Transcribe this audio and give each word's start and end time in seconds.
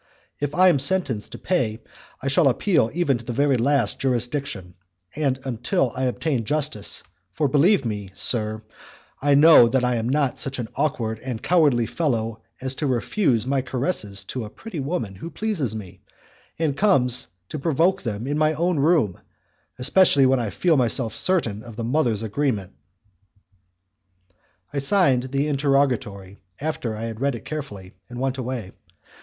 If 0.39 0.55
I 0.55 0.69
am 0.69 0.79
sentenced 0.79 1.31
to 1.33 1.37
pay 1.37 1.79
I 2.23 2.27
shall 2.27 2.47
appeal 2.47 2.89
even 2.91 3.19
to 3.19 3.23
the 3.23 3.57
last 3.61 3.99
jurisdiction 3.99 4.73
and 5.15 5.39
until 5.45 5.91
I 5.95 6.05
obtain 6.05 6.43
justice, 6.43 7.03
for 7.33 7.47
believe 7.47 7.85
me, 7.85 8.09
sir, 8.15 8.63
I 9.21 9.35
know 9.35 9.67
that 9.69 9.83
I 9.83 9.97
am 9.97 10.09
not 10.09 10.39
such 10.39 10.57
an 10.57 10.69
awkward 10.73 11.19
and 11.19 11.43
cowardly 11.43 11.85
fellow 11.85 12.41
as 12.59 12.73
to 12.81 12.87
refuse 12.87 13.45
my 13.45 13.61
caresses 13.61 14.23
to 14.33 14.43
a 14.43 14.49
pretty 14.49 14.79
woman 14.79 15.13
who 15.13 15.29
pleases 15.29 15.75
me, 15.75 16.01
and 16.57 16.75
comes 16.75 17.27
to 17.49 17.59
provoke 17.59 18.01
them 18.01 18.25
in 18.25 18.39
my 18.39 18.53
own 18.53 18.79
room, 18.79 19.19
especially 19.77 20.25
when 20.25 20.39
I 20.39 20.49
feel 20.49 20.77
myself 20.77 21.15
certain 21.15 21.61
of 21.61 21.75
the 21.75 21.83
mother's 21.83 22.23
agreement." 22.23 22.73
I 24.73 24.79
signed 24.79 25.25
the 25.31 25.47
interrogatory 25.47 26.41
after 26.59 26.95
I 26.95 27.03
had 27.03 27.21
read 27.21 27.35
it 27.35 27.45
carefully, 27.45 27.93
and 28.09 28.19
went 28.19 28.39
away. 28.39 28.71